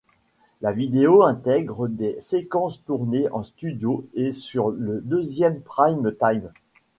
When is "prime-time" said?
5.61-6.49